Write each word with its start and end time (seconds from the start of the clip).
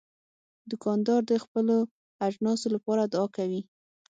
دوکاندار 0.69 1.21
د 1.27 1.33
خپلو 1.43 1.75
اجناسو 2.27 2.67
لپاره 2.75 3.01
دعا 3.13 3.25
کوي. 3.37 3.61